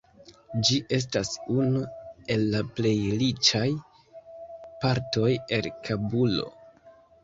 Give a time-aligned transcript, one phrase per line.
[0.69, 1.83] Ĝi estas unu
[2.37, 3.65] el la plej riĉaj
[4.83, 6.53] partoj en Kabulo.